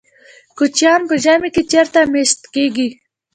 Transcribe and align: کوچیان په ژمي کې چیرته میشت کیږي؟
کوچیان 0.57 1.01
په 1.09 1.15
ژمي 1.23 1.49
کې 1.55 1.63
چیرته 1.71 2.01
میشت 2.11 2.39
کیږي؟ 2.53 2.87